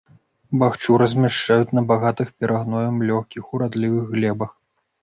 Бахчу 0.61 0.95
размяшчаюць 1.01 1.75
на 1.81 1.83
багатых 1.91 2.33
перагноем 2.41 2.95
лёгкіх 3.13 3.43
урадлівых 3.55 4.13
глебах. 4.19 4.51